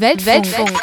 [0.00, 0.26] Weltfunk.
[0.26, 0.80] Weltfunk.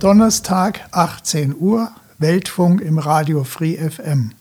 [0.00, 4.32] Donnerstag, 18 Uhr, Weltfunk im Radio Free FM.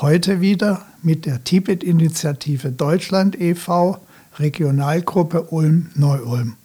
[0.00, 3.98] Heute wieder mit der Tibet-Initiative Deutschland e.V.,
[4.38, 6.56] Regionalgruppe Ulm-Neu-Ulm.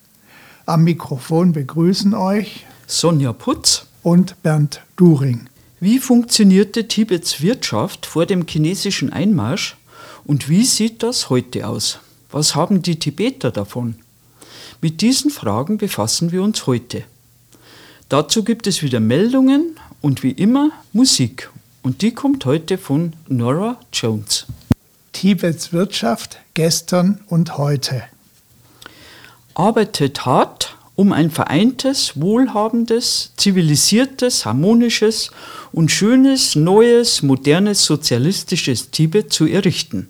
[0.66, 5.50] Am Mikrofon begrüßen euch Sonja Putz und Bernd During.
[5.80, 9.78] Wie funktionierte Tibets Wirtschaft vor dem chinesischen Einmarsch
[10.26, 12.00] und wie sieht das heute aus?
[12.32, 13.96] Was haben die Tibeter davon?
[14.80, 17.04] Mit diesen Fragen befassen wir uns heute.
[18.10, 21.50] Dazu gibt es wieder Meldungen und wie immer Musik.
[21.82, 24.46] Und die kommt heute von Nora Jones.
[25.14, 28.04] Tibets Wirtschaft gestern und heute.
[29.56, 35.32] Arbeitet hart, um ein vereintes, wohlhabendes, zivilisiertes, harmonisches
[35.72, 40.10] und schönes, neues, modernes, sozialistisches Tibet zu errichten.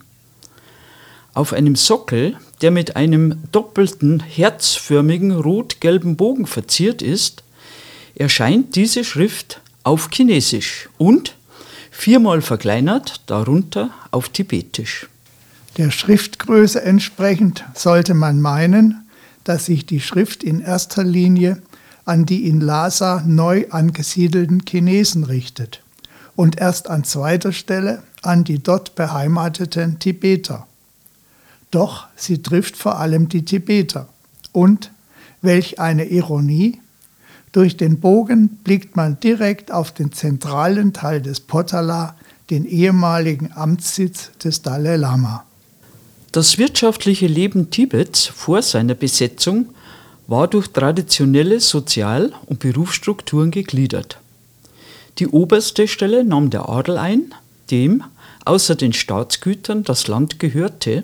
[1.34, 7.44] Auf einem Sockel, der mit einem doppelten, herzförmigen rot-gelben Bogen verziert ist,
[8.16, 11.36] erscheint diese Schrift auf Chinesisch und
[11.92, 15.08] viermal verkleinert, darunter auf Tibetisch.
[15.78, 19.08] Der Schriftgröße entsprechend sollte man meinen,
[19.44, 21.62] dass sich die Schrift in erster Linie
[22.06, 25.82] an die in Lhasa neu angesiedelten Chinesen richtet
[26.36, 30.67] und erst an zweiter Stelle an die dort beheimateten Tibeter.
[31.72, 34.08] Doch sie trifft vor allem die Tibeter.
[34.52, 34.92] Und,
[35.42, 36.80] welch eine Ironie,
[37.52, 42.16] durch den Bogen blickt man direkt auf den zentralen Teil des Potala,
[42.50, 45.44] den ehemaligen Amtssitz des Dalai Lama.
[46.32, 49.70] Das wirtschaftliche Leben Tibets vor seiner Besetzung
[50.28, 54.20] war durch traditionelle Sozial- und Berufsstrukturen gegliedert.
[55.20, 57.34] Die oberste Stelle nahm der Adel ein,
[57.72, 58.04] dem
[58.46, 61.04] außer den Staatsgütern das Land gehörte,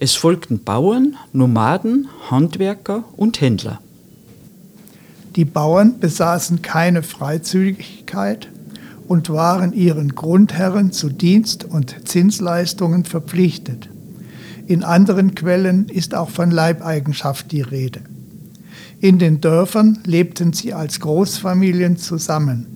[0.00, 3.80] es folgten Bauern, Nomaden, Handwerker und Händler.
[5.34, 8.48] Die Bauern besaßen keine Freizügigkeit
[9.08, 13.88] und waren ihren Grundherren zu Dienst- und Zinsleistungen verpflichtet.
[14.68, 18.00] In anderen Quellen ist auch von Leibeigenschaft die Rede.
[19.00, 22.66] In den Dörfern lebten sie als Großfamilien zusammen.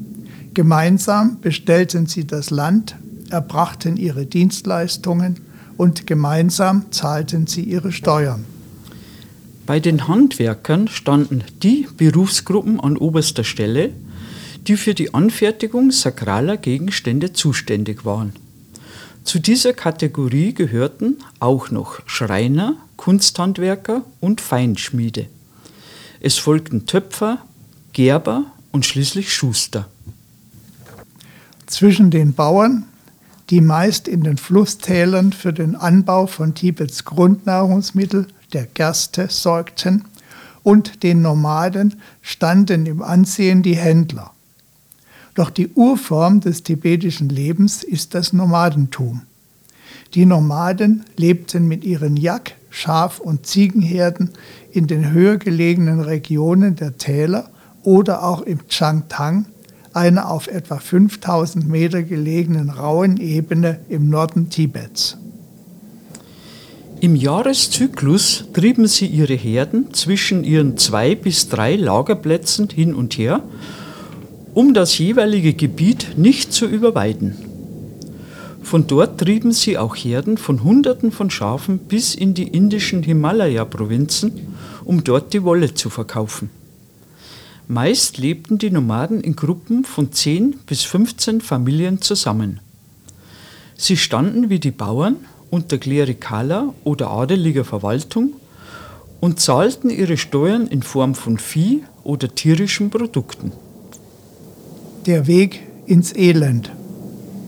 [0.55, 2.97] Gemeinsam bestellten sie das Land,
[3.31, 5.37] erbrachten ihre Dienstleistungen
[5.83, 8.45] und gemeinsam zahlten sie ihre Steuern.
[9.67, 13.91] Bei den Handwerkern standen die Berufsgruppen an oberster Stelle,
[14.69, 18.33] die für die Anfertigung sakraler Gegenstände zuständig waren.
[19.25, 25.27] Zu dieser Kategorie gehörten auch noch Schreiner, Kunsthandwerker und Feinschmiede.
[26.21, 27.39] Es folgten Töpfer,
[27.93, 29.89] Gerber und schließlich Schuster.
[31.67, 32.85] Zwischen den Bauern
[33.53, 40.07] die meist in den Flusstälern für den Anbau von Tibets Grundnahrungsmittel, der Gerste, sorgten,
[40.63, 44.31] und den Nomaden standen im Ansehen die Händler.
[45.35, 49.21] Doch die Urform des tibetischen Lebens ist das Nomadentum.
[50.15, 54.31] Die Nomaden lebten mit ihren Yak, Schaf- und Ziegenherden
[54.71, 57.51] in den höher gelegenen Regionen der Täler
[57.83, 59.45] oder auch im Changtang
[59.95, 65.19] einer auf etwa 5000 Meter gelegenen rauen Ebene im Norden Tibets.
[67.01, 73.43] Im Jahreszyklus trieben sie ihre Herden zwischen ihren zwei bis drei Lagerplätzen hin und her,
[74.55, 77.35] um das jeweilige Gebiet nicht zu überweiden.
[78.63, 84.33] Von dort trieben sie auch Herden von Hunderten von Schafen bis in die indischen Himalaya-Provinzen,
[84.85, 86.51] um dort die Wolle zu verkaufen.
[87.69, 92.61] Meist lebten die Nomaden in Gruppen von 10 bis 15 Familien zusammen.
[93.77, 95.17] Sie standen wie die Bauern
[95.51, 98.33] unter klerikaler oder adeliger Verwaltung
[99.21, 103.53] und zahlten ihre Steuern in Form von Vieh oder tierischen Produkten.
[105.07, 106.73] Der Weg ins Elend.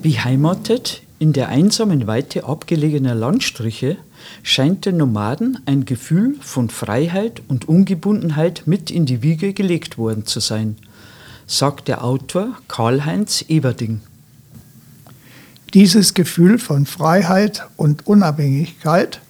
[0.02, 3.96] Beheimatet in der einsamen Weite abgelegener Landstriche
[4.42, 10.26] scheint den Nomaden ein Gefühl von Freiheit und Ungebundenheit mit in die Wiege gelegt worden
[10.26, 10.76] zu sein,
[11.46, 14.00] sagt der Autor Karl-Heinz Everding.
[15.74, 19.20] Dieses Gefühl von Freiheit und Unabhängigkeit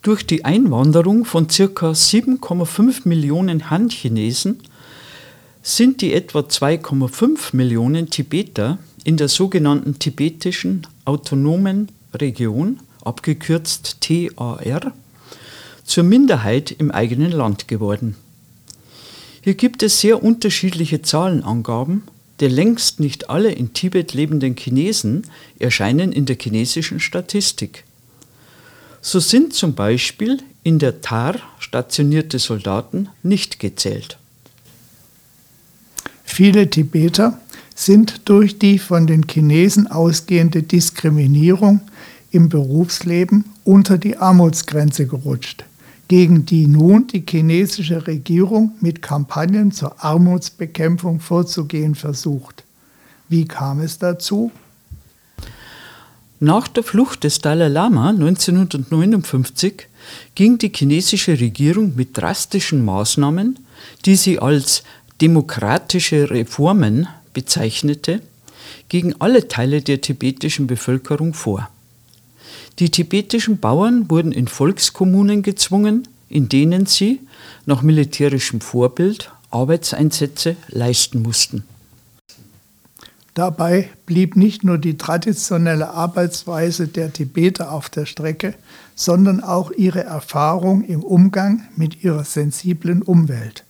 [0.02, 1.92] Durch die Einwanderung von ca.
[1.92, 4.58] 7,5 Millionen Han-Chinesen
[5.62, 14.92] sind die etwa 2,5 Millionen Tibeter in der sogenannten tibetischen autonomen Region, abgekürzt TAR,
[15.86, 18.14] zur Minderheit im eigenen Land geworden.
[19.40, 22.02] Hier gibt es sehr unterschiedliche Zahlenangaben,
[22.40, 25.22] denn längst nicht alle in Tibet lebenden Chinesen
[25.58, 27.84] erscheinen in der chinesischen Statistik.
[29.00, 34.18] So sind zum Beispiel in der TAR stationierte Soldaten nicht gezählt.
[36.24, 37.40] Viele Tibeter
[37.74, 41.80] sind durch die von den Chinesen ausgehende Diskriminierung
[42.30, 45.64] im Berufsleben unter die Armutsgrenze gerutscht,
[46.08, 52.64] gegen die nun die chinesische Regierung mit Kampagnen zur Armutsbekämpfung vorzugehen versucht.
[53.28, 54.52] Wie kam es dazu?
[56.38, 59.88] Nach der Flucht des Dalai Lama 1959
[60.34, 63.58] ging die chinesische Regierung mit drastischen Maßnahmen,
[64.04, 64.82] die sie als
[65.20, 68.20] demokratische Reformen bezeichnete,
[68.88, 71.70] gegen alle Teile der tibetischen Bevölkerung vor.
[72.78, 77.20] Die tibetischen Bauern wurden in Volkskommunen gezwungen, in denen sie,
[77.64, 81.64] nach militärischem Vorbild, Arbeitseinsätze leisten mussten.
[83.32, 88.54] Dabei blieb nicht nur die traditionelle Arbeitsweise der Tibeter auf der Strecke,
[88.94, 93.64] sondern auch ihre Erfahrung im Umgang mit ihrer sensiblen Umwelt.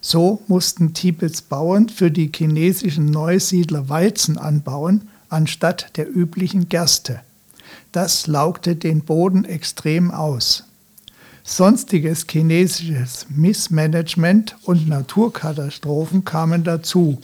[0.00, 7.20] So mussten Tibets Bauern für die chinesischen Neusiedler Weizen anbauen, anstatt der üblichen Gerste.
[7.92, 10.64] Das laugte den Boden extrem aus.
[11.44, 17.18] Sonstiges chinesisches Missmanagement und Naturkatastrophen kamen dazu,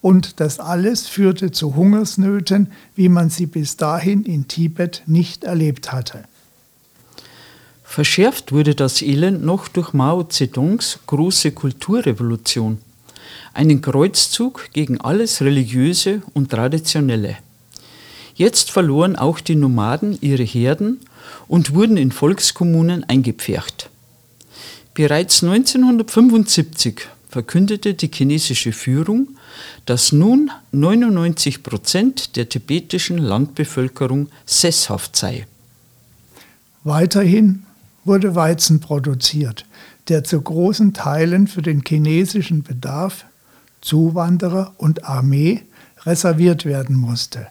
[0.00, 5.92] und das alles führte zu Hungersnöten, wie man sie bis dahin in Tibet nicht erlebt
[5.92, 6.24] hatte.
[7.82, 12.78] Verschärft wurde das Elend noch durch Mao Zedongs große Kulturrevolution,
[13.52, 17.36] einen Kreuzzug gegen alles Religiöse und Traditionelle.
[18.34, 21.00] Jetzt verloren auch die Nomaden ihre Herden
[21.46, 23.90] und wurden in Volkskommunen eingepfercht.
[24.94, 29.28] Bereits 1975 verkündete die chinesische Führung,
[29.86, 35.46] dass nun 99 Prozent der tibetischen Landbevölkerung sesshaft sei.
[36.84, 37.64] Weiterhin
[38.04, 39.64] wurde Weizen produziert,
[40.08, 43.24] der zu großen Teilen für den chinesischen Bedarf,
[43.80, 45.62] Zuwanderer und Armee
[46.04, 47.48] reserviert werden musste.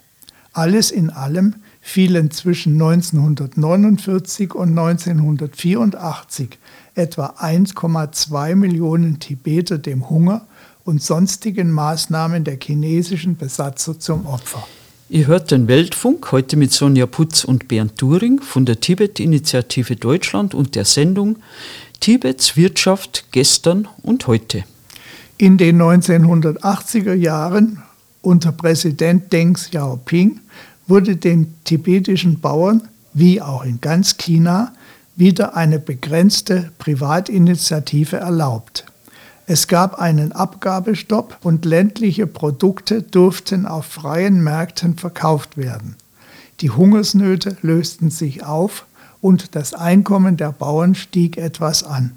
[0.53, 6.59] Alles in allem fielen zwischen 1949 und 1984
[6.93, 10.45] etwa 1,2 Millionen Tibeter dem Hunger
[10.85, 14.65] und sonstigen Maßnahmen der chinesischen Besatzer zum Opfer.
[15.09, 20.53] Ihr hört den Weltfunk heute mit Sonja Putz und Bernd Turing von der Tibet-Initiative Deutschland
[20.53, 21.37] und der Sendung
[21.99, 24.65] Tibets Wirtschaft gestern und heute.
[25.37, 27.81] In den 1980er Jahren
[28.23, 30.39] unter Präsident Deng Xiaoping
[30.87, 34.73] wurde den tibetischen Bauern, wie auch in ganz China,
[35.15, 38.85] wieder eine begrenzte Privatinitiative erlaubt.
[39.45, 45.95] Es gab einen Abgabestopp und ländliche Produkte durften auf freien Märkten verkauft werden.
[46.61, 48.85] Die Hungersnöte lösten sich auf
[49.21, 52.13] und das Einkommen der Bauern stieg etwas an.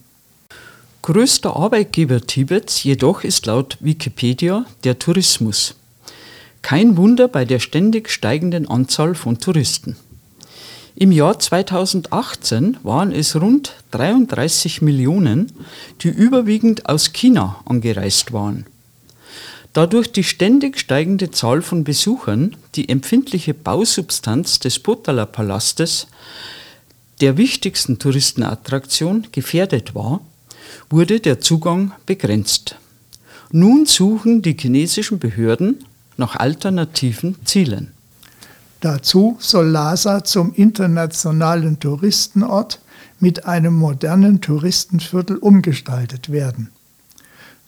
[1.03, 5.75] Größter Arbeitgeber Tibets jedoch ist laut Wikipedia der Tourismus.
[6.67, 9.95] Kein Wunder bei der ständig steigenden Anzahl von Touristen.
[10.97, 15.53] Im Jahr 2018 waren es rund 33 Millionen,
[16.01, 18.67] die überwiegend aus China angereist waren.
[19.75, 26.09] Dadurch die ständig steigende Zahl von Besuchern die empfindliche Bausubstanz des Potala-Palastes,
[27.21, 30.21] der wichtigsten Touristenattraktion, gefährdet war,
[30.91, 32.75] wurde der Zugang begrenzt.
[33.53, 35.85] Nun suchen die chinesischen Behörden
[36.17, 37.93] nach alternativen Zielen.
[38.81, 42.81] Dazu soll Lhasa zum internationalen Touristenort
[43.19, 46.71] mit einem modernen Touristenviertel umgestaltet werden.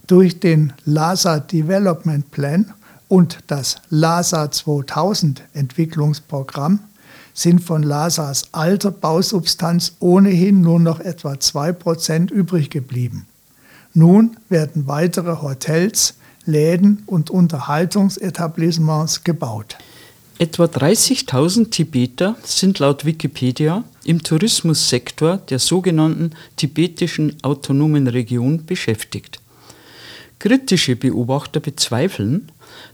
[0.06, 2.72] Durch den Lhasa Development Plan
[3.08, 6.80] und das Lhasa 2000 Entwicklungsprogramm
[7.34, 13.26] sind von Lhasas alter Bausubstanz ohnehin nur noch etwa 2% übrig geblieben.
[13.94, 16.14] Nun werden weitere Hotels,
[16.48, 19.76] Läden und Unterhaltungsetablissements gebaut.
[20.40, 29.40] Etwa 30.000 Tibeter sind laut Wikipedia im Tourismussektor der sogenannten tibetischen autonomen Region beschäftigt.
[30.38, 32.50] Kritische Beobachter bezweifeln,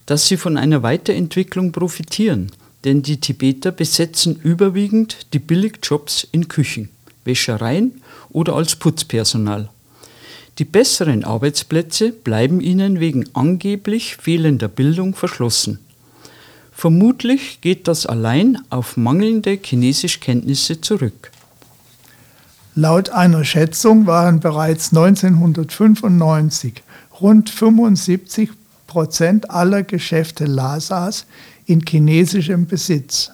[0.07, 2.51] dass sie von einer Weiterentwicklung profitieren,
[2.85, 6.89] denn die Tibeter besetzen überwiegend die Billigjobs in Küchen,
[7.25, 9.69] Wäschereien oder als Putzpersonal.
[10.59, 15.81] Die besseren Arbeitsplätze bleiben ihnen wegen angeblich fehlender Bildung verschlossen.
[16.71, 21.33] Vermutlich geht das allein auf mangelnde Chinesischkenntnisse zurück.
[22.77, 26.83] Laut einer Schätzung waren bereits 1995
[27.21, 28.51] rund 75
[28.87, 31.27] Prozent aller Geschäfte Lasas
[31.67, 33.31] in chinesischem Besitz.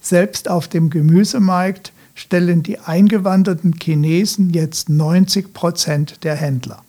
[0.00, 1.92] Selbst auf dem Gemüsemarkt
[2.22, 6.82] stellen die eingewanderten Chinesen jetzt 90 Prozent der Händler.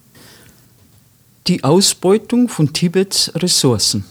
[1.47, 4.05] Die Ausbeutung von Tibets Ressourcen.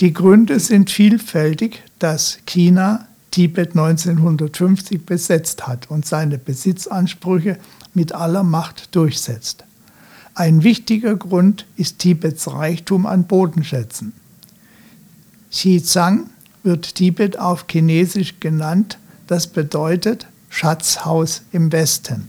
[0.00, 7.56] Die Gründe sind vielfältig, dass China Tibet 1950 besetzt hat und seine Besitzansprüche
[7.94, 9.64] mit aller Macht durchsetzt.
[10.34, 14.12] Ein wichtiger Grund ist Tibets Reichtum an Bodenschätzen.
[15.52, 16.28] Xizang
[16.64, 22.28] wird Tibet auf Chinesisch genannt, das bedeutet Schatzhaus im Westen.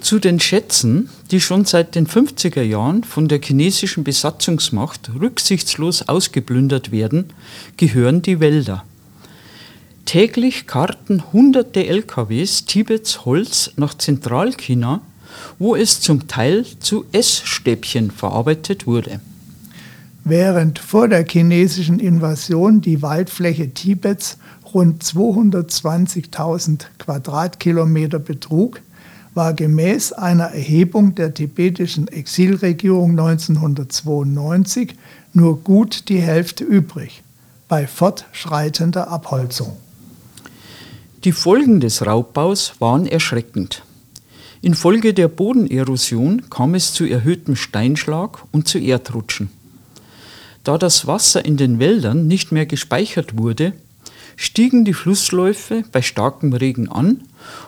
[0.00, 6.90] Zu den Schätzen, die schon seit den 50er Jahren von der chinesischen Besatzungsmacht rücksichtslos ausgeplündert
[6.90, 7.26] werden,
[7.76, 8.84] gehören die Wälder.
[10.06, 15.02] Täglich karten hunderte LKWs Tibets Holz nach Zentralchina,
[15.58, 19.20] wo es zum Teil zu Essstäbchen verarbeitet wurde.
[20.24, 24.38] Während vor der chinesischen Invasion die Waldfläche Tibets
[24.74, 28.80] rund 220.000 Quadratkilometer betrug,
[29.34, 34.96] war gemäß einer Erhebung der tibetischen Exilregierung 1992
[35.32, 37.22] nur gut die Hälfte übrig,
[37.68, 39.76] bei fortschreitender Abholzung.
[41.24, 43.82] Die Folgen des Raubbaus waren erschreckend.
[44.62, 49.50] Infolge der Bodenerosion kam es zu erhöhtem Steinschlag und zu Erdrutschen.
[50.64, 53.72] Da das Wasser in den Wäldern nicht mehr gespeichert wurde,
[54.36, 57.22] stiegen die Flussläufe bei starkem Regen an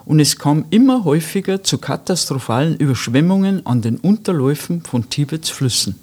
[0.05, 5.97] und es kam immer häufiger zu katastrophalen Überschwemmungen an den Unterläufen von Tibets Flüssen.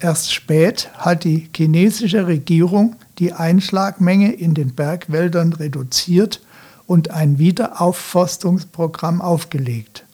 [0.00, 6.40] Erst spät hat die chinesische Regierung die Einschlagmenge in den Bergwäldern reduziert
[6.86, 10.04] und ein Wiederaufforstungsprogramm aufgelegt.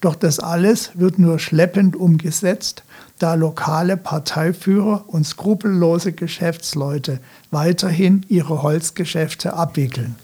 [0.00, 2.84] Doch das alles wird nur schleppend umgesetzt,
[3.18, 10.16] da lokale Parteiführer und skrupellose Geschäftsleute weiterhin ihre Holzgeschäfte abwickeln.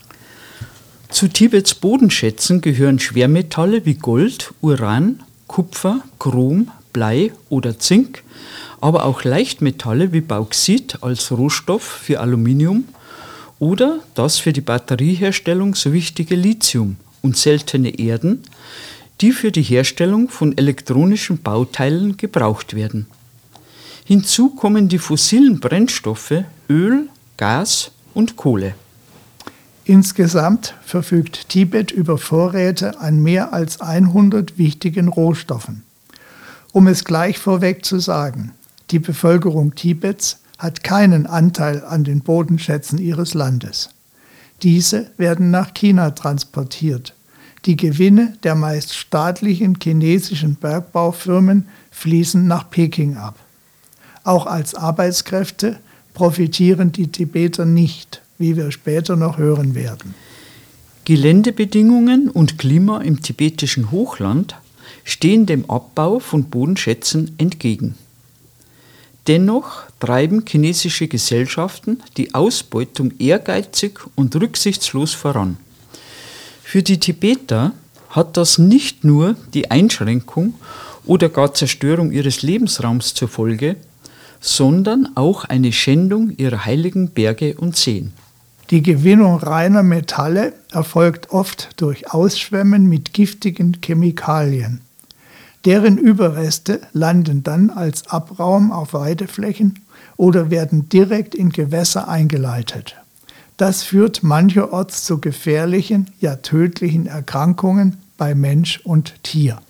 [1.09, 8.23] Zu Tibets Bodenschätzen gehören Schwermetalle wie Gold, Uran, Kupfer, Chrom, Blei oder Zink,
[8.81, 12.85] aber auch Leichtmetalle wie Bauxit als Rohstoff für Aluminium
[13.59, 18.43] oder das für die Batterieherstellung so wichtige Lithium und seltene Erden,
[19.21, 23.07] die für die Herstellung von elektronischen Bauteilen gebraucht werden.
[24.05, 28.75] Hinzu kommen die fossilen Brennstoffe Öl, Gas und Kohle.
[29.85, 35.83] Insgesamt verfügt Tibet über Vorräte an mehr als 100 wichtigen Rohstoffen.
[36.73, 38.53] Um es gleich vorweg zu sagen,
[38.91, 43.91] die Bevölkerung Tibets hat keinen Anteil an den Bodenschätzen ihres Landes.
[44.63, 47.15] Diese werden nach China transportiert
[47.67, 53.39] die Gewinne der meist staatlichen chinesischen Bergbaufirmen fließen nach Peking ab.
[54.25, 55.79] Auch als Arbeitskräfte
[56.15, 60.15] profitieren die Tibeter nicht, wie wir später noch hören werden.
[61.05, 64.55] Geländebedingungen und Klima im tibetischen Hochland
[65.05, 67.95] stehen dem Abbau von Bodenschätzen entgegen.
[69.27, 75.57] Dennoch treiben chinesische Gesellschaften die Ausbeutung ehrgeizig und rücksichtslos voran.
[76.71, 77.73] Für die Tibeter
[78.11, 80.55] hat das nicht nur die Einschränkung
[81.05, 83.75] oder gar Zerstörung ihres Lebensraums zur Folge,
[84.39, 88.13] sondern auch eine Schändung ihrer heiligen Berge und Seen.
[88.71, 94.81] Die Gewinnung reiner Metalle erfolgt oft durch Ausschwemmen mit giftigen Chemikalien.
[95.65, 99.81] Deren Überreste landen dann als Abraum auf Weideflächen
[100.17, 103.00] oder werden direkt in Gewässer eingeleitet.
[103.61, 109.61] Das führt mancherorts zu gefährlichen, ja tödlichen Erkrankungen bei Mensch und Tier.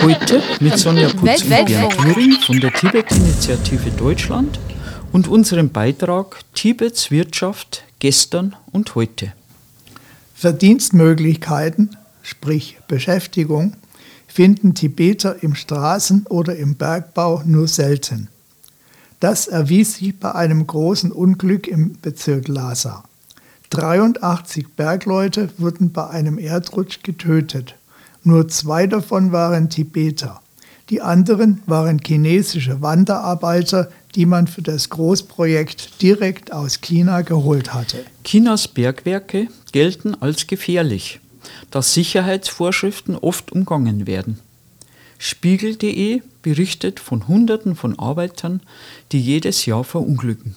[0.00, 4.58] Heute mit Sonja Putz und Bernd Thüring von der Tibet-Initiative Deutschland
[5.12, 9.34] und unserem Beitrag Tibets Wirtschaft gestern und heute.
[10.34, 13.76] Verdienstmöglichkeiten, sprich Beschäftigung,
[14.30, 18.28] finden Tibeter im Straßen- oder im Bergbau nur selten.
[19.18, 23.04] Das erwies sich bei einem großen Unglück im Bezirk Lhasa.
[23.70, 27.74] 83 Bergleute wurden bei einem Erdrutsch getötet.
[28.22, 30.40] Nur zwei davon waren Tibeter.
[30.90, 38.04] Die anderen waren chinesische Wanderarbeiter, die man für das Großprojekt direkt aus China geholt hatte.
[38.24, 41.20] Chinas Bergwerke gelten als gefährlich
[41.70, 44.38] dass Sicherheitsvorschriften oft umgangen werden.
[45.18, 48.60] Spiegel.de berichtet von Hunderten von Arbeitern,
[49.12, 50.56] die jedes Jahr verunglücken.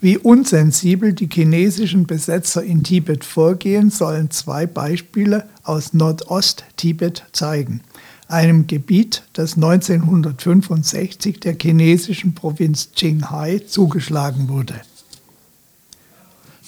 [0.00, 7.80] Wie unsensibel die chinesischen Besetzer in Tibet vorgehen, sollen zwei Beispiele aus Nordost-Tibet zeigen,
[8.28, 14.80] einem Gebiet, das 1965 der chinesischen Provinz Qinghai zugeschlagen wurde.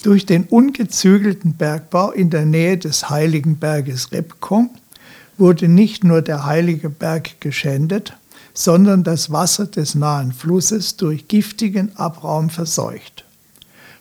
[0.07, 4.71] Durch den ungezügelten Bergbau in der Nähe des heiligen Berges Repkong
[5.37, 8.17] wurde nicht nur der heilige Berg geschändet,
[8.55, 13.25] sondern das Wasser des nahen Flusses durch giftigen Abraum verseucht.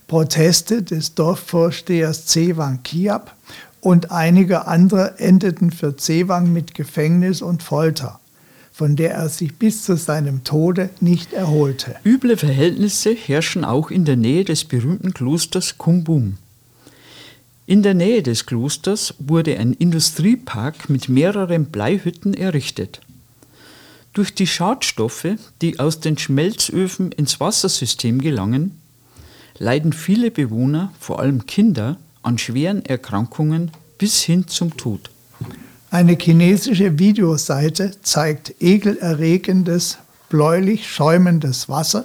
[0.08, 3.36] Proteste des Dorfvorstehers Zewang Kiap
[3.82, 8.20] und einiger anderer endeten für Zewang mit Gefängnis und Folter,
[8.76, 11.96] von der er sich bis zu seinem Tode nicht erholte.
[12.04, 16.36] Üble Verhältnisse herrschen auch in der Nähe des berühmten Klosters Kumbum.
[17.68, 23.00] In der Nähe des Klosters wurde ein Industriepark mit mehreren Bleihütten errichtet.
[24.12, 28.78] Durch die Schadstoffe, die aus den Schmelzöfen ins Wassersystem gelangen,
[29.58, 35.10] leiden viele Bewohner, vor allem Kinder, an schweren Erkrankungen bis hin zum Tod.
[35.96, 39.98] Eine chinesische Videoseite zeigt ekelerregendes,
[40.28, 42.04] bläulich schäumendes Wasser,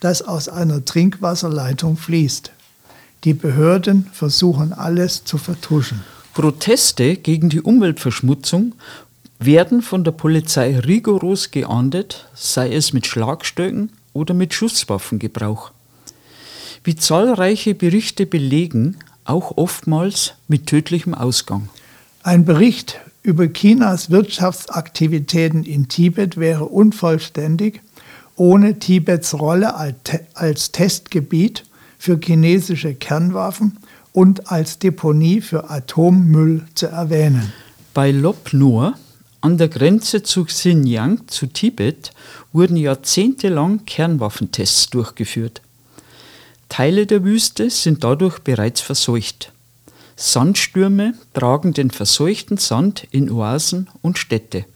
[0.00, 2.50] das aus einer Trinkwasserleitung fließt.
[3.24, 6.02] Die Behörden versuchen alles zu vertuschen.
[6.32, 8.74] Proteste gegen die Umweltverschmutzung
[9.38, 15.72] werden von der Polizei rigoros geahndet, sei es mit Schlagstöcken oder mit Schusswaffengebrauch.
[16.84, 18.96] Wie zahlreiche Berichte belegen,
[19.26, 21.68] auch oftmals mit tödlichem Ausgang.
[22.22, 27.80] Ein Bericht über Chinas Wirtschaftsaktivitäten in Tibet wäre unvollständig,
[28.36, 29.74] ohne Tibets Rolle
[30.34, 31.64] als Testgebiet
[31.98, 33.78] für chinesische Kernwaffen
[34.12, 37.52] und als Deponie für Atommüll zu erwähnen.
[37.92, 38.94] Bei Lop Nur,
[39.42, 42.12] an der Grenze zu Xinjiang zu Tibet,
[42.52, 45.60] wurden jahrzehntelang Kernwaffentests durchgeführt.
[46.68, 49.52] Teile der Wüste sind dadurch bereits verseucht.
[50.22, 54.66] Sandstürme tragen den verseuchten Sand in Oasen und Städte.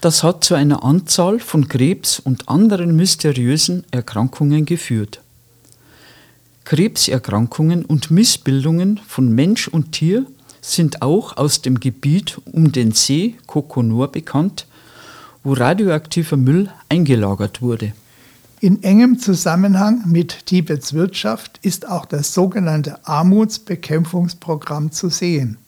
[0.00, 5.20] Das hat zu einer Anzahl von Krebs und anderen mysteriösen Erkrankungen geführt.
[6.64, 10.24] Krebserkrankungen und Missbildungen von Mensch und Tier
[10.62, 14.66] sind auch aus dem Gebiet um den See Kokonor bekannt,
[15.44, 17.92] wo radioaktiver Müll eingelagert wurde.
[18.60, 25.58] In engem Zusammenhang mit Tibets Wirtschaft ist auch das sogenannte Armutsbekämpfungsprogramm zu sehen.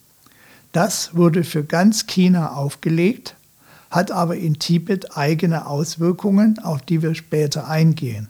[0.73, 3.37] Das wurde für ganz China aufgelegt,
[3.89, 8.27] hat aber in Tibet eigene Auswirkungen, auf die wir später eingehen.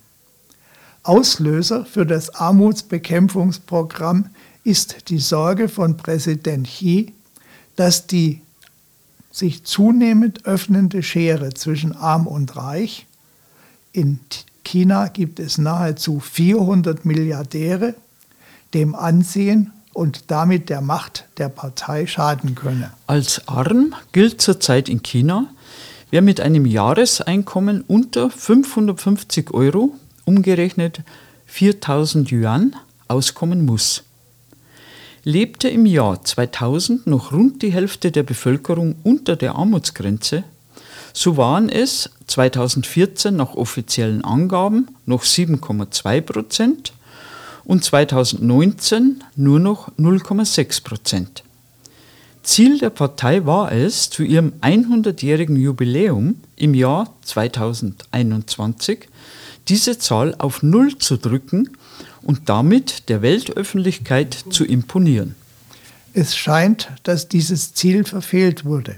[1.01, 4.27] Auslöser für das Armutsbekämpfungsprogramm
[4.63, 7.13] ist die Sorge von Präsident Xi,
[7.75, 8.41] dass die
[9.31, 13.07] sich zunehmend öffnende Schere zwischen Arm und Reich,
[13.93, 14.19] in
[14.63, 17.95] China gibt es nahezu 400 Milliardäre,
[18.73, 22.91] dem Ansehen und damit der Macht der Partei schaden könne.
[23.07, 25.47] Als arm gilt zurzeit in China,
[26.09, 29.93] wer mit einem Jahreseinkommen unter 550 Euro
[30.25, 31.01] umgerechnet
[31.47, 32.75] 4000 Yuan
[33.07, 34.03] auskommen muss.
[35.23, 40.43] Lebte im Jahr 2000 noch rund die Hälfte der Bevölkerung unter der Armutsgrenze,
[41.13, 46.93] so waren es 2014 nach offiziellen Angaben noch 7,2 Prozent
[47.63, 51.43] und 2019 nur noch 0,6 Prozent.
[52.43, 59.07] Ziel der Partei war es, zu ihrem 100-jährigen Jubiläum im Jahr 2021
[59.67, 61.69] diese Zahl auf Null zu drücken
[62.23, 65.35] und damit der Weltöffentlichkeit zu imponieren.
[66.13, 68.97] Es scheint, dass dieses Ziel verfehlt wurde.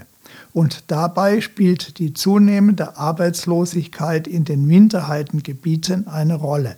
[0.54, 6.76] Und dabei spielt die zunehmende Arbeitslosigkeit in den Minderheitengebieten eine Rolle.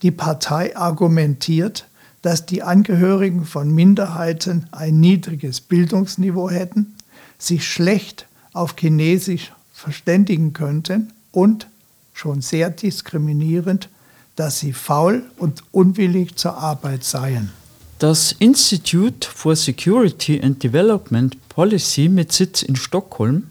[0.00, 1.86] Die Partei argumentiert,
[2.22, 6.94] dass die Angehörigen von Minderheiten ein niedriges Bildungsniveau hätten,
[7.36, 11.68] sich schlecht auf Chinesisch verständigen könnten und
[12.14, 13.90] schon sehr diskriminierend,
[14.34, 17.50] dass sie faul und unwillig zur Arbeit seien.
[17.98, 23.48] Das Institute for Security and Development Policy mit Sitz in Stockholm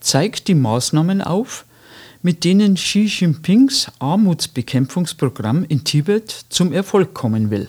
[0.00, 1.64] zeigt die Maßnahmen auf,
[2.20, 7.68] mit denen Xi Jinpings Armutsbekämpfungsprogramm in Tibet zum Erfolg kommen will.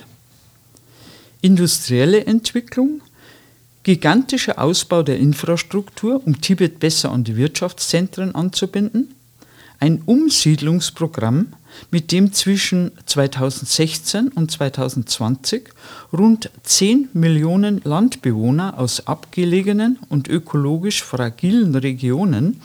[1.42, 3.02] Industrielle Entwicklung,
[3.84, 9.14] gigantischer Ausbau der Infrastruktur, um Tibet besser an die Wirtschaftszentren anzubinden,
[9.80, 11.54] ein Umsiedlungsprogramm,
[11.92, 15.70] mit dem zwischen 2016 und 2020
[16.14, 22.62] rund 10 Millionen Landbewohner aus abgelegenen und ökologisch fragilen Regionen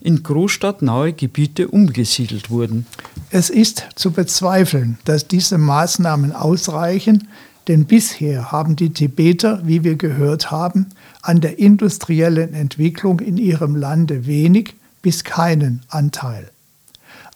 [0.00, 2.86] in großstadtnahe Gebiete umgesiedelt wurden.
[3.30, 7.28] Es ist zu bezweifeln, dass diese Maßnahmen ausreichen,
[7.68, 10.86] denn bisher haben die Tibeter, wie wir gehört haben,
[11.22, 16.50] an der industriellen Entwicklung in ihrem Lande wenig bis keinen Anteil.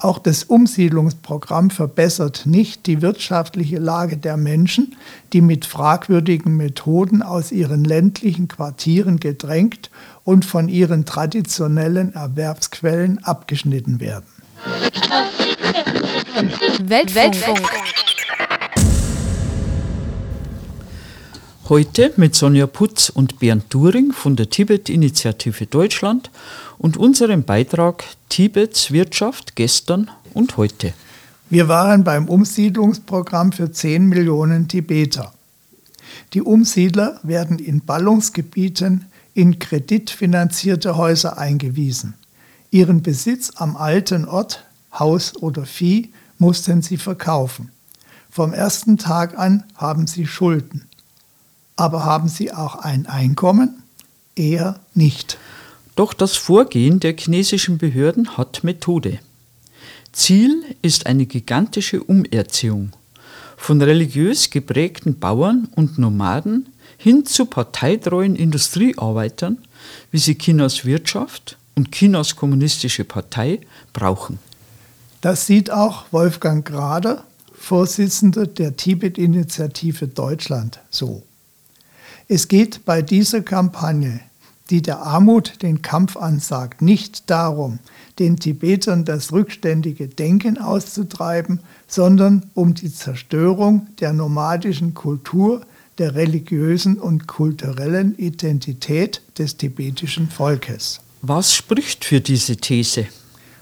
[0.02, 4.96] Auch das Umsiedlungsprogramm verbessert nicht die wirtschaftliche Lage der Menschen,
[5.34, 9.90] die mit fragwürdigen Methoden aus ihren ländlichen Quartieren gedrängt
[10.24, 14.24] und von ihren traditionellen Erwerbsquellen abgeschnitten werden.
[16.82, 17.60] Weltfunk.
[21.70, 26.28] Heute mit Sonja Putz und Bernd During von der Tibet-Initiative Deutschland
[26.78, 30.94] und unserem Beitrag Tibets Wirtschaft gestern und heute.
[31.48, 35.32] Wir waren beim Umsiedlungsprogramm für 10 Millionen Tibeter.
[36.32, 39.04] Die Umsiedler werden in Ballungsgebieten
[39.34, 42.14] in kreditfinanzierte Häuser eingewiesen.
[42.72, 47.70] Ihren Besitz am alten Ort, Haus oder Vieh, mussten sie verkaufen.
[48.28, 50.89] Vom ersten Tag an haben sie Schulden.
[51.80, 53.82] Aber haben sie auch ein Einkommen?
[54.36, 55.38] Eher nicht.
[55.96, 59.18] Doch das Vorgehen der chinesischen Behörden hat Methode.
[60.12, 62.92] Ziel ist eine gigantische Umerziehung
[63.56, 69.56] von religiös geprägten Bauern und Nomaden hin zu parteitreuen Industriearbeitern,
[70.10, 73.58] wie sie Chinas Wirtschaft und Chinas kommunistische Partei
[73.94, 74.38] brauchen.
[75.22, 81.22] Das sieht auch Wolfgang Grader, Vorsitzender der Tibet-Initiative Deutschland, so.
[82.32, 84.20] Es geht bei dieser Kampagne
[84.70, 87.80] die der Armut den Kampf ansagt, nicht darum,
[88.18, 95.62] den Tibetern das rückständige Denken auszutreiben, sondern um die Zerstörung der nomadischen Kultur,
[95.98, 101.00] der religiösen und kulturellen Identität des tibetischen Volkes.
[101.20, 103.06] Was spricht für diese These?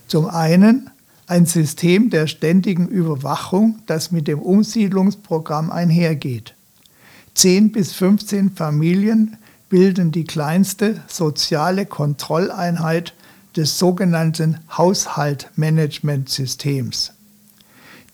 [0.07, 0.91] Zum einen
[1.27, 6.55] ein System der ständigen Überwachung, das mit dem Umsiedlungsprogramm einhergeht.
[7.39, 9.37] 10 bis 15 Familien
[9.69, 13.15] bilden die kleinste soziale Kontrolleinheit
[13.55, 17.13] des sogenannten Haushaltmanagementsystems.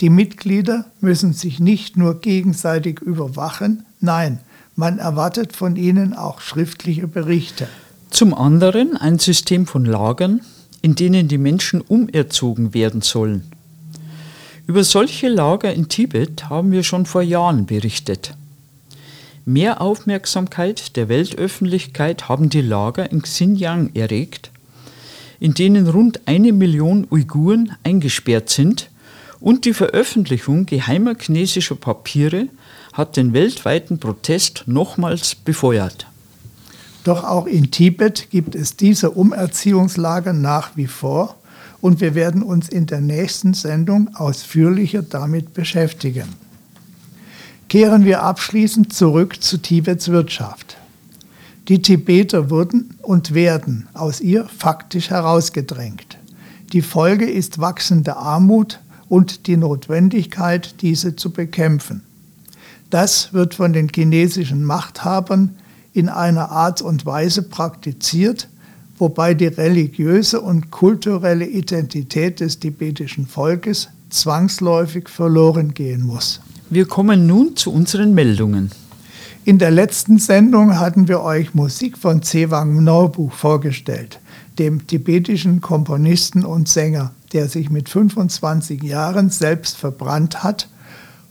[0.02, 4.40] Die Mitglieder müssen sich nicht nur gegenseitig überwachen, nein,
[4.76, 7.66] man erwartet von ihnen auch schriftliche Berichte.
[8.10, 10.42] Zum anderen ein System von Lagern,
[10.82, 13.50] in denen die Menschen umerzogen werden sollen.
[14.66, 18.36] Über solche Lager in Tibet haben wir schon vor Jahren berichtet.
[19.46, 24.50] Mehr Aufmerksamkeit der Weltöffentlichkeit haben die Lager in Xinjiang erregt,
[25.38, 28.88] in denen rund eine Million Uiguren eingesperrt sind
[29.40, 32.48] und die Veröffentlichung geheimer chinesischer Papiere
[32.94, 36.06] hat den weltweiten Protest nochmals befeuert.
[37.04, 41.36] Doch auch in Tibet gibt es diese Umerziehungslager nach wie vor
[41.82, 46.43] und wir werden uns in der nächsten Sendung ausführlicher damit beschäftigen.
[47.74, 50.76] Kehren wir abschließend zurück zu Tibets Wirtschaft.
[51.66, 56.16] Die Tibeter wurden und werden aus ihr faktisch herausgedrängt.
[56.72, 62.04] Die Folge ist wachsende Armut und die Notwendigkeit, diese zu bekämpfen.
[62.90, 65.56] Das wird von den chinesischen Machthabern
[65.92, 68.48] in einer Art und Weise praktiziert,
[68.98, 76.40] wobei die religiöse und kulturelle Identität des tibetischen Volkes zwangsläufig verloren gehen muss.
[76.70, 78.70] Wir kommen nun zu unseren Meldungen.
[79.44, 84.18] In der letzten Sendung hatten wir euch Musik von Zewang Norbu vorgestellt,
[84.58, 90.68] dem tibetischen Komponisten und Sänger, der sich mit 25 Jahren selbst verbrannt hat,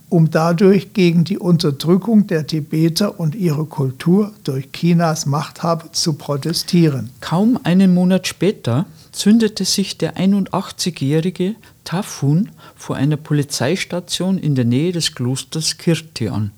[0.08, 7.10] um dadurch gegen die Unterdrückung der Tibeter und ihre Kultur durch Chinas Machthaber zu protestieren.
[7.20, 14.92] Kaum einen Monat später zündete sich der 81-jährige Tafun vor einer Polizeistation in der Nähe
[14.92, 16.50] des Klosters Kirti an.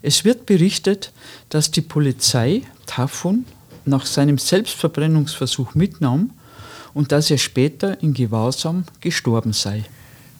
[0.00, 1.12] Es wird berichtet,
[1.48, 3.44] dass die Polizei Tafun
[3.84, 6.30] nach seinem Selbstverbrennungsversuch mitnahm
[6.94, 9.84] und dass er später in Gewahrsam gestorben sei.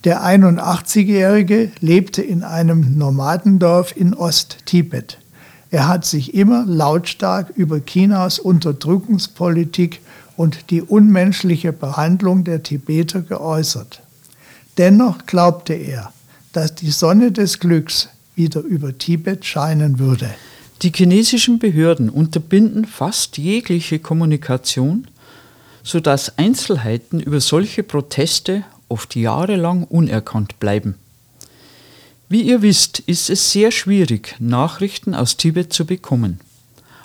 [0.04, 5.18] Der 81-Jährige lebte in einem Nomadendorf in Ost-Tibet.
[5.70, 10.00] Er hat sich immer lautstark über Chinas Unterdrückungspolitik
[10.36, 14.02] und die unmenschliche Behandlung der Tibeter geäußert.
[14.78, 16.12] Dennoch glaubte er,
[16.52, 20.30] dass die Sonne des Glücks wieder über Tibet scheinen würde.
[20.82, 25.08] Die chinesischen Behörden unterbinden fast jegliche Kommunikation,
[25.82, 30.96] sodass Einzelheiten über solche Proteste oft jahrelang unerkannt bleiben.
[32.28, 36.40] Wie ihr wisst, ist es sehr schwierig, Nachrichten aus Tibet zu bekommen.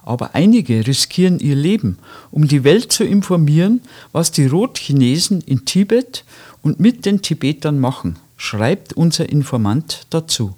[0.04, 1.98] Aber einige riskieren ihr Leben,
[2.32, 6.26] um die Welt zu informieren, was die Rotchinesen in Tibet
[6.62, 10.56] und mit den Tibetern machen, schreibt unser Informant dazu.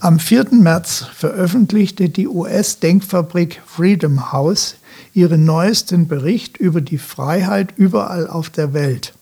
[0.00, 0.48] Am 4.
[0.52, 4.76] März veröffentlichte die US-Denkfabrik Freedom House
[5.12, 9.14] ihren neuesten Bericht über die Freiheit überall auf der Welt.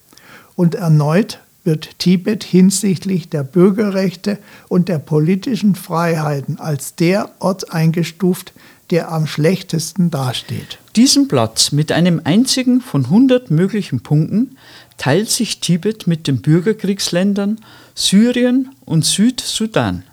[0.54, 8.52] Und erneut wird Tibet hinsichtlich der Bürgerrechte und der politischen Freiheiten als der Ort eingestuft,
[8.90, 10.78] der am schlechtesten dasteht.
[10.94, 14.56] Diesen Platz mit einem einzigen von 100 möglichen Punkten
[14.96, 17.58] teilt sich Tibet mit den Bürgerkriegsländern
[17.94, 20.04] Syrien und Südsudan.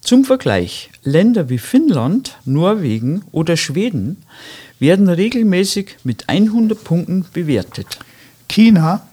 [0.00, 4.18] Zum Vergleich, Länder wie Finnland, Norwegen oder Schweden
[4.78, 7.98] werden regelmäßig mit 100 Punkten bewertet.
[8.48, 9.08] China,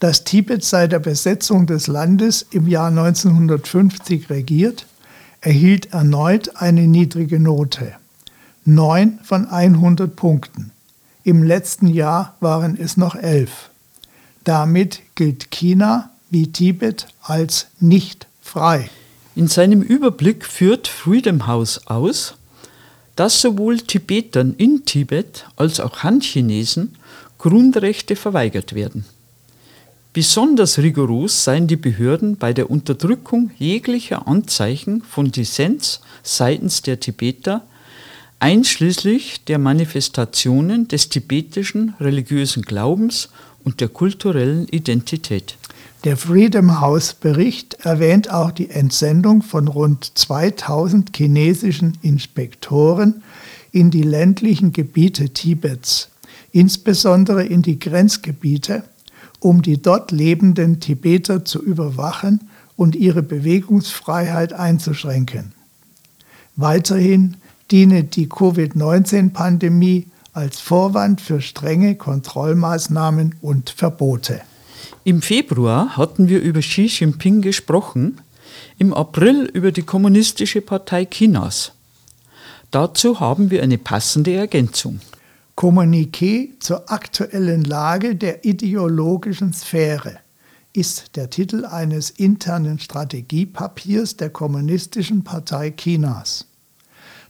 [0.00, 4.86] das Tibet seit der Besetzung des Landes im Jahr 1950 regiert,
[5.40, 7.94] erhielt erneut eine niedrige Note.
[8.64, 10.72] 9 von 100 Punkten.
[11.24, 13.70] Im letzten Jahr waren es noch 11.
[14.44, 18.88] Damit gilt China wie Tibet als nicht frei.
[19.34, 22.34] In seinem Überblick führt Freedom House aus,
[23.16, 26.94] dass sowohl Tibetern in Tibet als auch Han-Chinesen
[27.38, 29.04] Grundrechte verweigert werden.
[30.18, 37.62] Besonders rigoros seien die Behörden bei der Unterdrückung jeglicher Anzeichen von Dissens seitens der Tibeter,
[38.40, 43.28] einschließlich der Manifestationen des tibetischen religiösen Glaubens
[43.62, 45.56] und der kulturellen Identität.
[46.02, 53.22] Der Freedom House Bericht erwähnt auch die Entsendung von rund 2000 chinesischen Inspektoren
[53.70, 56.08] in die ländlichen Gebiete Tibets,
[56.50, 58.82] insbesondere in die Grenzgebiete,
[59.40, 65.52] um die dort lebenden Tibeter zu überwachen und ihre Bewegungsfreiheit einzuschränken.
[66.56, 67.36] Weiterhin
[67.70, 74.40] diene die Covid-19-Pandemie als Vorwand für strenge Kontrollmaßnahmen und Verbote.
[75.04, 78.20] Im Februar hatten wir über Xi Jinping gesprochen,
[78.78, 81.72] im April über die Kommunistische Partei Chinas.
[82.70, 85.00] Dazu haben wir eine passende Ergänzung.
[85.58, 90.20] Kommuniqué zur aktuellen Lage der ideologischen Sphäre
[90.72, 96.46] ist der Titel eines internen Strategiepapiers der Kommunistischen Partei Chinas.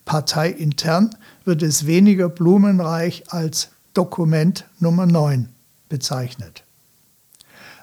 [0.04, 1.08] Parteiintern
[1.46, 5.48] wird es weniger blumenreich als Dokument Nummer 9
[5.88, 6.64] bezeichnet.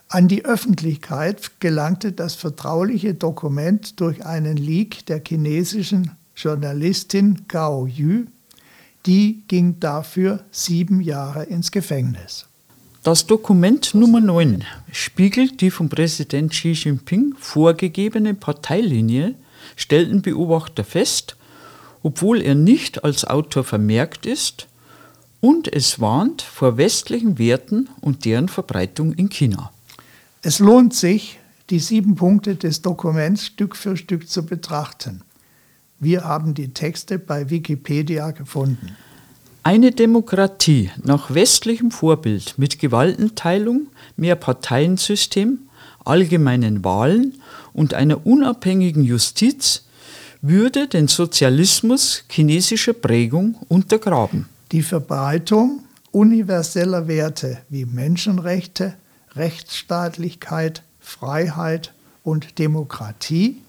[0.10, 8.26] An die Öffentlichkeit gelangte das vertrauliche Dokument durch einen Leak der chinesischen Journalistin Gao Yu.
[9.06, 12.48] Die ging dafür sieben Jahre ins Gefängnis.
[13.04, 19.36] Das Dokument Nummer 9 spiegelt die vom Präsident Xi Jinping vorgegebene Parteilinie,
[19.76, 21.36] stellten Beobachter fest,
[22.02, 24.68] obwohl er nicht als Autor vermerkt ist,
[25.40, 29.72] und es warnt vor westlichen Werten und deren Verbreitung in China.
[30.42, 31.38] Es lohnt sich,
[31.70, 35.22] die sieben Punkte des Dokuments Stück für Stück zu betrachten.
[36.00, 38.96] Wir haben die Texte bei Wikipedia gefunden.
[39.64, 45.60] Eine Demokratie nach westlichem Vorbild mit Gewaltenteilung, Mehrparteiensystem,
[46.04, 47.42] allgemeinen Wahlen
[47.74, 49.86] und einer unabhängigen Justiz
[50.42, 54.48] würde den Sozialismus chinesischer Prägung untergraben.
[54.72, 58.94] Die Verbreitung universeller Werte wie Menschenrechte,
[59.36, 63.62] Rechtsstaatlichkeit, Freiheit und Demokratie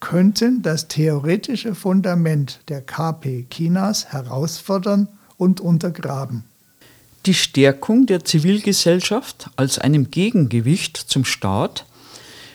[0.00, 6.44] könnten das theoretische Fundament der KP Chinas herausfordern und untergraben.
[7.26, 11.84] Die Stärkung der Zivilgesellschaft als einem Gegengewicht zum Staat,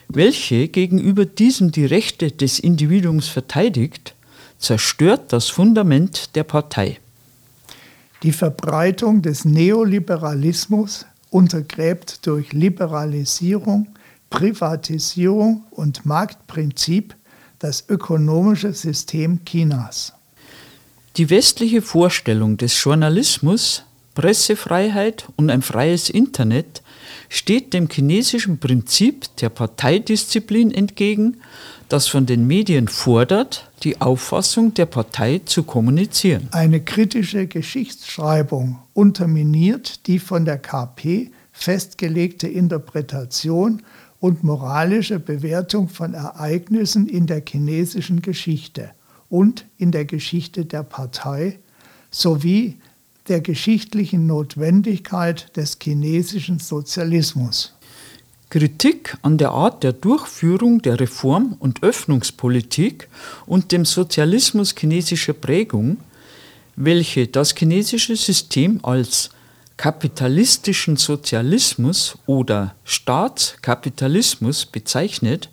[0.07, 4.15] welche gegenüber diesem die Rechte des Individuums verteidigt,
[4.57, 6.99] zerstört das Fundament der Partei.
[8.23, 13.87] Die Verbreitung des Neoliberalismus untergräbt durch Liberalisierung,
[14.29, 17.15] Privatisierung und Marktprinzip
[17.59, 20.13] das ökonomische System Chinas.
[21.17, 23.83] Die westliche Vorstellung des Journalismus,
[24.15, 26.81] Pressefreiheit und ein freies Internet
[27.29, 31.37] steht dem chinesischen Prinzip der Parteidisziplin entgegen,
[31.89, 36.47] das von den Medien fordert, die Auffassung der Partei zu kommunizieren.
[36.51, 43.81] Eine kritische Geschichtsschreibung unterminiert die von der KP festgelegte Interpretation
[44.25, 48.89] und moralische Bewertung von Ereignissen in der chinesischen Geschichte
[49.29, 51.59] und in der Geschichte der Partei
[52.09, 52.77] sowie
[53.27, 57.75] der geschichtlichen Notwendigkeit des chinesischen Sozialismus.
[58.49, 63.07] Kritik an der Art der Durchführung der Reform- und Öffnungspolitik
[63.45, 65.97] und dem Sozialismus chinesischer Prägung,
[66.75, 69.29] welche das chinesische System als
[69.77, 75.49] kapitalistischen Sozialismus oder Staatskapitalismus bezeichnet,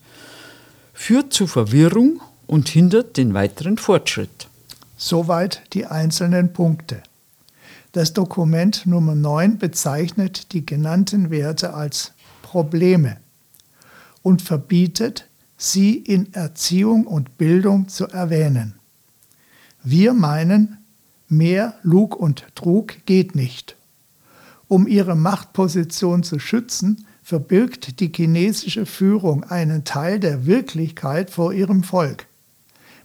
[0.94, 4.48] führt zu Verwirrung und hindert den weiteren Fortschritt.
[4.96, 7.02] Soweit die einzelnen Punkte.
[7.92, 13.18] Das Dokument Nummer 9 bezeichnet die genannten Werte als Probleme
[14.22, 18.74] und verbietet, sie in Erziehung und Bildung zu erwähnen.
[19.82, 20.78] Wir meinen,
[21.28, 23.76] mehr Lug und Trug geht nicht.
[24.72, 31.82] Um ihre Machtposition zu schützen, verbirgt die chinesische Führung einen Teil der Wirklichkeit vor ihrem
[31.82, 32.24] Volk.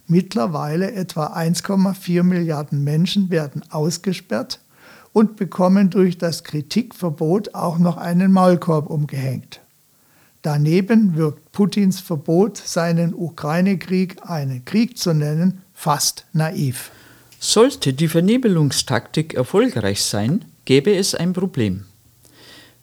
[0.06, 4.60] Mittlerweile etwa 1,4 Milliarden Menschen werden ausgesperrt
[5.12, 9.60] und bekommen durch das Kritikverbot auch noch einen Maulkorb umgehängt.
[10.40, 16.90] Daneben wirkt Putins Verbot, seinen Ukraine-Krieg einen Krieg zu nennen, fast naiv.
[17.38, 21.86] Sollte die Vernebelungstaktik erfolgreich sein, gäbe es ein Problem.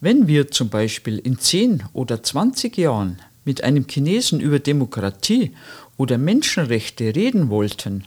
[0.02, 5.52] Wenn wir zum Beispiel in 10 oder 20 Jahren mit einem Chinesen über Demokratie
[5.96, 8.06] oder Menschenrechte reden wollten,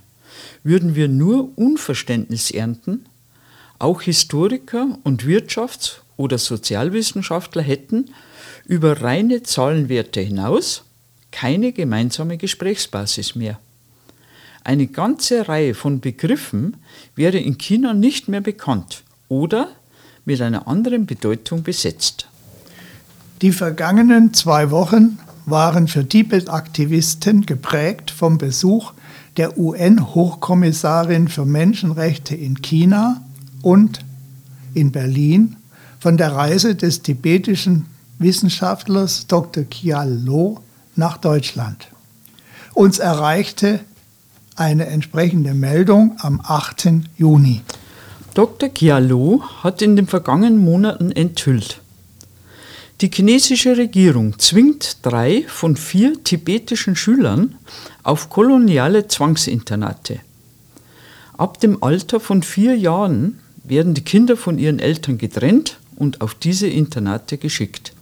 [0.65, 3.07] würden wir nur Unverständnis ernten,
[3.79, 8.07] auch Historiker und Wirtschafts- oder Sozialwissenschaftler hätten
[8.67, 10.83] über reine Zahlenwerte hinaus
[11.31, 13.61] keine gemeinsame Gesprächsbasis mehr.
[14.65, 16.79] Eine ganze Reihe von Begriffen
[17.15, 19.69] wäre in China nicht mehr bekannt oder
[20.25, 22.29] mit einer anderen Bedeutung besetzt.
[23.43, 28.93] Die vergangenen zwei Wochen waren für Tibet-Aktivisten geprägt vom Besuch
[29.37, 33.23] der UN-Hochkommissarin für Menschenrechte in China
[33.63, 34.05] und
[34.75, 35.57] in Berlin,
[36.01, 37.87] von der Reise des tibetischen
[38.19, 39.65] Wissenschaftlers Dr.
[39.65, 40.61] Kial Lo
[40.97, 41.89] nach Deutschland.
[42.75, 43.81] Uns erreichte
[44.57, 46.91] eine entsprechende Meldung am 8.
[47.17, 47.63] Juni.
[48.35, 48.69] Dr.
[48.69, 51.81] Kialo hat in den vergangenen Monaten enthüllt.
[53.01, 57.57] Die chinesische Regierung zwingt drei von vier tibetischen Schülern
[58.03, 60.21] auf koloniale Zwangsinternate.
[61.37, 66.35] Ab dem Alter von vier Jahren werden die Kinder von ihren Eltern getrennt und auf
[66.35, 67.93] diese Internate geschickt.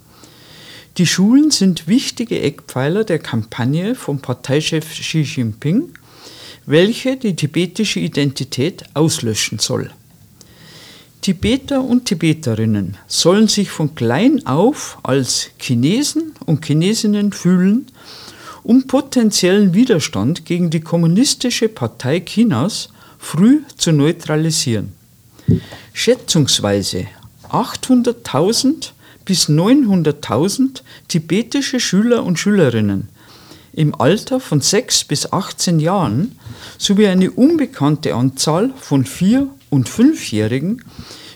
[0.97, 5.91] Die Schulen sind wichtige Eckpfeiler der Kampagne von Parteichef Xi Jinping,
[6.65, 9.91] welche die tibetische Identität auslöschen soll.
[11.27, 17.89] Tibeter und Tibeterinnen sollen sich von klein auf als Chinesen und Chinesinnen fühlen,
[18.63, 24.93] um potenziellen Widerstand gegen die Kommunistische Partei Chinas früh zu neutralisieren.
[25.93, 27.09] Schätzungsweise
[27.51, 28.93] 800.000
[29.25, 33.09] bis 900.000 tibetische Schüler und Schülerinnen
[33.73, 36.39] im Alter von 6 bis 18 Jahren
[36.79, 40.83] sowie eine unbekannte Anzahl von 4 und Fünfjährigen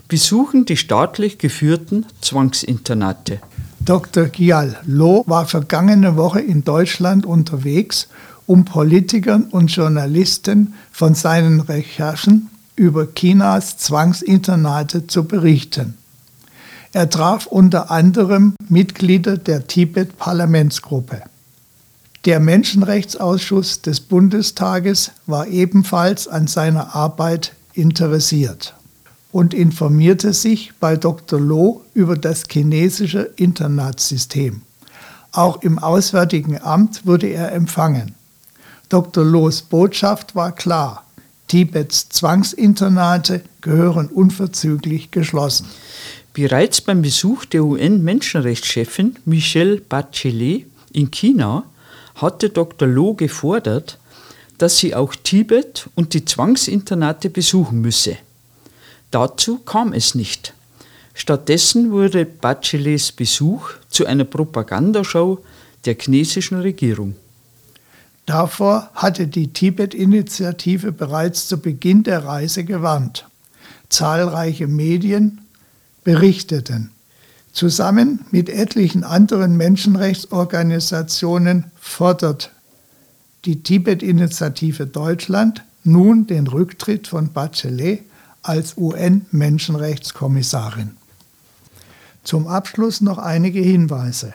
[0.08, 3.40] besuchen die staatlich geführten Zwangsinternate.
[3.84, 4.26] Dr.
[4.26, 8.08] Gial Lo war vergangene Woche in Deutschland unterwegs,
[8.46, 15.94] um Politikern und Journalisten von seinen Recherchen über Chinas Zwangsinternate zu berichten.
[16.92, 21.22] Er traf unter anderem Mitglieder der Tibet-Parlamentsgruppe.
[22.24, 28.74] Der Menschenrechtsausschuss des Bundestages war ebenfalls an seiner Arbeit interessiert
[29.32, 31.40] und informierte sich bei Dr.
[31.40, 34.62] Lo über das chinesische Internatssystem.
[35.32, 38.14] Auch im Auswärtigen Amt wurde er empfangen.
[38.88, 39.24] Dr.
[39.24, 41.06] Lohs Botschaft war klar.
[41.46, 45.66] Tibets Zwangsinternate gehören unverzüglich geschlossen.
[46.32, 51.64] Bereits beim Besuch der UN-Menschenrechtschefin Michelle Bachelet in China
[52.16, 52.88] hatte Dr.
[52.88, 53.98] Loh gefordert,
[54.60, 58.18] dass sie auch Tibet und die Zwangsinternate besuchen müsse.
[59.10, 60.52] Dazu kam es nicht.
[61.14, 65.38] Stattdessen wurde Bachelets Besuch zu einer Propagandashow
[65.86, 67.16] der chinesischen Regierung.
[68.26, 73.24] Davor hatte die Tibet-Initiative bereits zu Beginn der Reise gewarnt.
[73.88, 75.40] Zahlreiche Medien
[76.04, 76.90] berichteten.
[77.52, 82.50] Zusammen mit etlichen anderen Menschenrechtsorganisationen fordert
[83.44, 88.02] die Tibet-Initiative Deutschland nun den Rücktritt von Bachelet
[88.42, 90.96] als UN-Menschenrechtskommissarin.
[92.22, 94.34] Zum Abschluss noch einige Hinweise.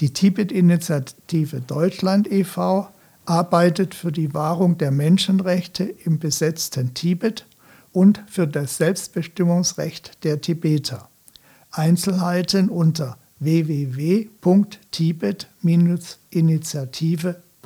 [0.00, 2.88] Die Tibet-Initiative Deutschland e.V.
[3.24, 7.46] arbeitet für die Wahrung der Menschenrechte im besetzten Tibet
[7.92, 11.08] und für das Selbstbestimmungsrecht der Tibeter.
[11.72, 13.18] Einzelheiten unter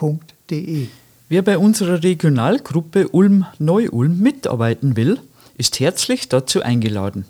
[0.00, 0.88] www.tibet-initiative.de.
[1.28, 5.18] Wer bei unserer Regionalgruppe Ulm-Neu-Ulm mitarbeiten will,
[5.56, 7.26] ist herzlich dazu eingeladen.